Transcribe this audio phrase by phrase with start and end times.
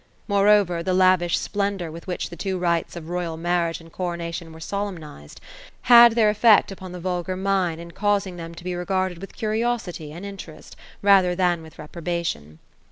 [0.27, 4.59] Moreover, the lavish splendour, with which the two rites of royal marriage and coronation were
[4.59, 5.39] solemnized,
[5.83, 6.63] had THE ROSE OF ELSINORE.
[6.69, 10.11] 263 their effect upon the vulgar mind, in causing them to be regard«,d with curiosity
[10.11, 12.57] and interest, rather than with r/bprobation.